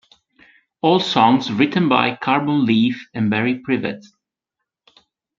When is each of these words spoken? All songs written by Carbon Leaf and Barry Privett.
All 0.81 0.99
songs 0.99 1.51
written 1.53 1.87
by 1.87 2.15
Carbon 2.15 2.65
Leaf 2.65 3.05
and 3.13 3.29
Barry 3.29 3.59
Privett. 3.59 4.03